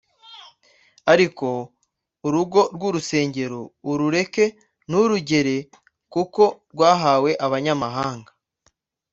[1.13, 1.47] ariko
[2.27, 3.59] urugo rw’urusengero
[3.91, 4.45] urureke
[4.87, 5.55] nturugere
[6.13, 6.43] kuko
[6.73, 8.31] rwahawe abanyamahanga,